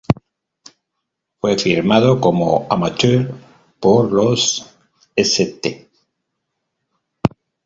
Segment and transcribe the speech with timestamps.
[1.39, 3.35] Fue firmado como amateur
[3.79, 4.65] por los
[5.15, 5.91] St.